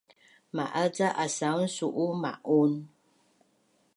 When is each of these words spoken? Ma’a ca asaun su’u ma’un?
Ma’a 0.55 0.83
ca 0.95 1.07
asaun 1.25 1.65
su’u 1.75 2.05
ma’un? 2.21 2.73